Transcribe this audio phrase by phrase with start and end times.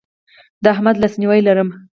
[0.63, 1.69] د احمد لاسنیوی لرم.